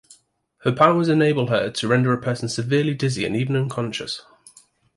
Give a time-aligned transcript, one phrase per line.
[0.63, 4.23] Her powers enable her to render a person severely dizzy and even unconscious.